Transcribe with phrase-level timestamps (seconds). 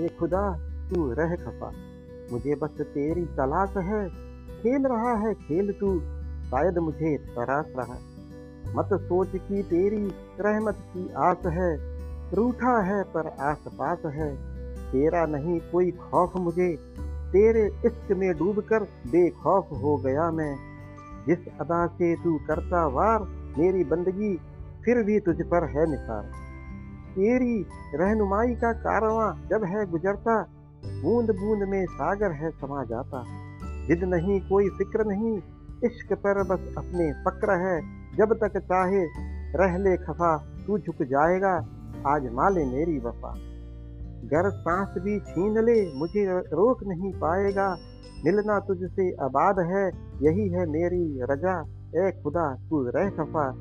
[0.00, 0.58] खुदा,
[0.90, 1.72] तू रह खफा।
[2.32, 4.08] मुझे बस तेरी तलाश है।
[4.62, 6.00] खेल रहा है, खेल तू।
[6.50, 7.98] शायद मुझे तराश रहा।
[8.74, 11.76] मत सोच कि तेरी रहमत की आस है।
[12.34, 14.36] रूठा है, पर आस पास है।
[14.92, 16.76] तेरा नहीं, कोई खौफ मुझे।
[17.32, 20.56] तेरे इश्क में डूबकर बेखौफ हो गया मैं।
[21.26, 23.20] जिस अदा से तू करता वार,
[23.58, 24.40] मेरी बंदगी
[24.84, 26.30] फिर भी तुझ पर है निसार।
[27.14, 30.42] तेरी रहनुमाई का कारवां जब है गुजरता
[31.02, 33.24] बूंद बूंद में सागर है समा जाता।
[33.86, 35.38] जिद नहीं, कोई फ़िक्र नहीं,
[35.84, 37.80] इश्क पर बस अपने फक्र है।
[38.16, 39.04] जब तक चाहे,
[39.56, 40.36] रह ले खफा,
[40.66, 41.66] तू झुक जाएगा,
[42.06, 43.34] आज माले मेरी वफा।
[44.24, 47.76] गर सांस भी छीन ले, मुझे रोक नहीं पाएगा।
[48.24, 49.88] मिलना तुझसे आबाद है,
[50.22, 51.64] यही है मेरी रजा।
[51.96, 53.52] ए खुदा, तू रह खफा।